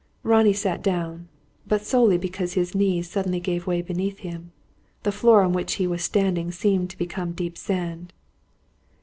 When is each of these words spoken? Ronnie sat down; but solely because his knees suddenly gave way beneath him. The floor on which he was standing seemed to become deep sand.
Ronnie 0.23 0.51
sat 0.51 0.81
down; 0.81 1.27
but 1.67 1.85
solely 1.85 2.17
because 2.17 2.53
his 2.53 2.73
knees 2.73 3.07
suddenly 3.07 3.39
gave 3.39 3.67
way 3.67 3.83
beneath 3.83 4.17
him. 4.17 4.51
The 5.03 5.11
floor 5.11 5.43
on 5.43 5.53
which 5.53 5.73
he 5.75 5.85
was 5.85 6.03
standing 6.03 6.51
seemed 6.51 6.89
to 6.89 6.97
become 6.97 7.33
deep 7.33 7.55
sand. 7.55 8.11